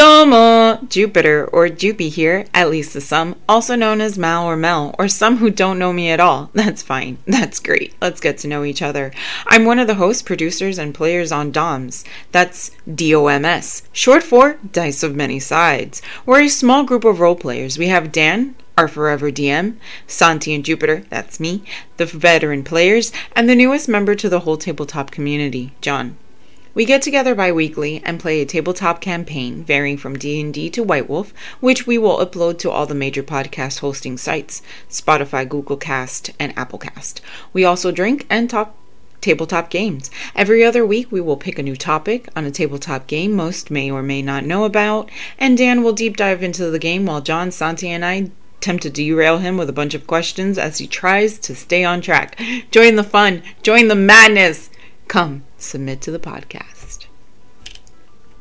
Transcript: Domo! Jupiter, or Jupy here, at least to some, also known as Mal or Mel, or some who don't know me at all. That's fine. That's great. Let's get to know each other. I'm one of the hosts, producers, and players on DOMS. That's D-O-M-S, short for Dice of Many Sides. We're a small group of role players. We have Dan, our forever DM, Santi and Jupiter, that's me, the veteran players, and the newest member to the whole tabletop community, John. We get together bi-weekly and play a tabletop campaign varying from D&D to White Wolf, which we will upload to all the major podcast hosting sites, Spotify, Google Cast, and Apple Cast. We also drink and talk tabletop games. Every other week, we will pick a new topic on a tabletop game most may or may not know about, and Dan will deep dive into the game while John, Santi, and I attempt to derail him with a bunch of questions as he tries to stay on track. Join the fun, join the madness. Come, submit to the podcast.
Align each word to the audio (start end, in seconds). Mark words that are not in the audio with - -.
Domo! 0.00 0.78
Jupiter, 0.86 1.44
or 1.52 1.68
Jupy 1.68 2.08
here, 2.08 2.46
at 2.54 2.70
least 2.70 2.94
to 2.94 3.02
some, 3.02 3.36
also 3.46 3.74
known 3.76 4.00
as 4.00 4.16
Mal 4.16 4.46
or 4.46 4.56
Mel, 4.56 4.94
or 4.98 5.08
some 5.08 5.36
who 5.36 5.50
don't 5.50 5.78
know 5.78 5.92
me 5.92 6.08
at 6.08 6.18
all. 6.18 6.48
That's 6.54 6.80
fine. 6.80 7.18
That's 7.26 7.58
great. 7.58 7.92
Let's 8.00 8.18
get 8.18 8.38
to 8.38 8.48
know 8.48 8.64
each 8.64 8.80
other. 8.80 9.12
I'm 9.46 9.66
one 9.66 9.78
of 9.78 9.86
the 9.86 9.96
hosts, 9.96 10.22
producers, 10.22 10.78
and 10.78 10.94
players 10.94 11.30
on 11.32 11.52
DOMS. 11.52 12.02
That's 12.32 12.70
D-O-M-S, 12.92 13.82
short 13.92 14.22
for 14.22 14.56
Dice 14.72 15.02
of 15.02 15.14
Many 15.14 15.38
Sides. 15.38 16.00
We're 16.24 16.44
a 16.44 16.48
small 16.48 16.84
group 16.84 17.04
of 17.04 17.20
role 17.20 17.36
players. 17.36 17.76
We 17.76 17.88
have 17.88 18.10
Dan, 18.10 18.54
our 18.78 18.88
forever 18.88 19.30
DM, 19.30 19.76
Santi 20.06 20.54
and 20.54 20.64
Jupiter, 20.64 21.04
that's 21.10 21.38
me, 21.38 21.62
the 21.98 22.06
veteran 22.06 22.64
players, 22.64 23.12
and 23.36 23.50
the 23.50 23.54
newest 23.54 23.86
member 23.86 24.14
to 24.14 24.30
the 24.30 24.40
whole 24.40 24.56
tabletop 24.56 25.10
community, 25.10 25.74
John. 25.82 26.16
We 26.72 26.84
get 26.84 27.02
together 27.02 27.34
bi-weekly 27.34 28.00
and 28.04 28.20
play 28.20 28.40
a 28.40 28.46
tabletop 28.46 29.00
campaign 29.00 29.64
varying 29.64 29.96
from 29.96 30.16
D&D 30.16 30.70
to 30.70 30.84
White 30.84 31.08
Wolf, 31.08 31.34
which 31.58 31.84
we 31.84 31.98
will 31.98 32.24
upload 32.24 32.58
to 32.58 32.70
all 32.70 32.86
the 32.86 32.94
major 32.94 33.24
podcast 33.24 33.80
hosting 33.80 34.16
sites, 34.16 34.62
Spotify, 34.88 35.48
Google 35.48 35.76
Cast, 35.76 36.30
and 36.38 36.56
Apple 36.56 36.78
Cast. 36.78 37.20
We 37.52 37.64
also 37.64 37.90
drink 37.90 38.24
and 38.30 38.48
talk 38.48 38.76
tabletop 39.20 39.68
games. 39.68 40.12
Every 40.36 40.64
other 40.64 40.86
week, 40.86 41.10
we 41.10 41.20
will 41.20 41.36
pick 41.36 41.58
a 41.58 41.62
new 41.62 41.76
topic 41.76 42.28
on 42.36 42.44
a 42.44 42.52
tabletop 42.52 43.08
game 43.08 43.32
most 43.32 43.70
may 43.70 43.90
or 43.90 44.02
may 44.02 44.22
not 44.22 44.44
know 44.44 44.64
about, 44.64 45.10
and 45.38 45.58
Dan 45.58 45.82
will 45.82 45.92
deep 45.92 46.16
dive 46.16 46.42
into 46.42 46.70
the 46.70 46.78
game 46.78 47.04
while 47.04 47.20
John, 47.20 47.50
Santi, 47.50 47.88
and 47.88 48.04
I 48.04 48.30
attempt 48.58 48.84
to 48.84 48.90
derail 48.90 49.38
him 49.38 49.56
with 49.56 49.68
a 49.68 49.74
bunch 49.74 49.94
of 49.94 50.06
questions 50.06 50.56
as 50.56 50.78
he 50.78 50.86
tries 50.86 51.38
to 51.40 51.54
stay 51.54 51.82
on 51.82 52.00
track. 52.00 52.40
Join 52.70 52.94
the 52.94 53.02
fun, 53.02 53.42
join 53.62 53.88
the 53.88 53.94
madness. 53.96 54.70
Come, 55.08 55.44
submit 55.60 56.00
to 56.02 56.10
the 56.10 56.18
podcast. 56.18 57.09